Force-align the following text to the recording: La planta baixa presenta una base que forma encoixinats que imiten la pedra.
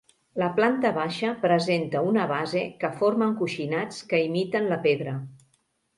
La 0.43 0.45
planta 0.53 0.91
baixa 0.95 1.33
presenta 1.43 2.01
una 2.13 2.25
base 2.33 2.63
que 2.85 2.91
forma 3.03 3.27
encoixinats 3.33 4.03
que 4.15 4.23
imiten 4.31 4.71
la 4.73 4.85
pedra. 4.87 5.15